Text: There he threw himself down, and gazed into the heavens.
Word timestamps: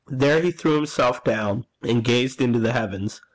There 0.09 0.41
he 0.41 0.49
threw 0.49 0.73
himself 0.77 1.23
down, 1.23 1.67
and 1.83 2.03
gazed 2.03 2.41
into 2.41 2.57
the 2.57 2.73
heavens. 2.73 3.21